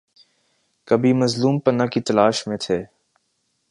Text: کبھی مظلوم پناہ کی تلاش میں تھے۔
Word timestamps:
کبھی 0.87 1.13
مظلوم 1.13 1.59
پناہ 1.59 1.85
کی 1.85 2.01
تلاش 2.01 2.47
میں 2.47 2.57
تھے۔ 2.57 2.83